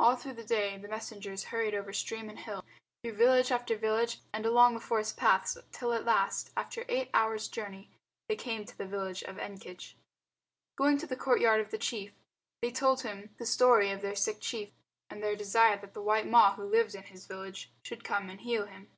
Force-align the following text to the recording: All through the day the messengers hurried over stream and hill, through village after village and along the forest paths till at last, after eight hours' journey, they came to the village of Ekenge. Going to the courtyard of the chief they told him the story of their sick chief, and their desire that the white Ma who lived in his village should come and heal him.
All 0.00 0.16
through 0.16 0.32
the 0.32 0.42
day 0.42 0.76
the 0.78 0.88
messengers 0.88 1.44
hurried 1.44 1.76
over 1.76 1.92
stream 1.92 2.28
and 2.28 2.40
hill, 2.40 2.64
through 3.04 3.12
village 3.12 3.52
after 3.52 3.76
village 3.76 4.20
and 4.32 4.44
along 4.44 4.74
the 4.74 4.80
forest 4.80 5.16
paths 5.16 5.56
till 5.70 5.92
at 5.92 6.04
last, 6.04 6.50
after 6.56 6.84
eight 6.88 7.08
hours' 7.14 7.46
journey, 7.46 7.88
they 8.28 8.34
came 8.34 8.64
to 8.64 8.76
the 8.76 8.84
village 8.84 9.22
of 9.22 9.36
Ekenge. 9.36 9.94
Going 10.74 10.98
to 10.98 11.06
the 11.06 11.14
courtyard 11.14 11.60
of 11.60 11.70
the 11.70 11.78
chief 11.78 12.12
they 12.62 12.72
told 12.72 13.02
him 13.02 13.32
the 13.38 13.46
story 13.46 13.90
of 13.92 14.02
their 14.02 14.16
sick 14.16 14.38
chief, 14.40 14.70
and 15.08 15.22
their 15.22 15.36
desire 15.36 15.76
that 15.80 15.94
the 15.94 16.02
white 16.02 16.26
Ma 16.26 16.56
who 16.56 16.64
lived 16.64 16.96
in 16.96 17.04
his 17.04 17.28
village 17.28 17.70
should 17.84 18.02
come 18.02 18.28
and 18.30 18.40
heal 18.40 18.66
him. 18.66 18.90